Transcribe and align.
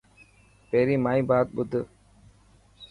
پهرين 0.69 0.99
مائي 1.03 1.21
بات 1.29 1.47
ٻڌ. 1.55 1.71